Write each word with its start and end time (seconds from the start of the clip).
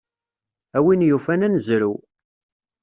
A 0.77 0.79
win 0.83 1.05
yufan 1.09 1.45
ad 1.45 1.51
nezrew. 1.53 1.93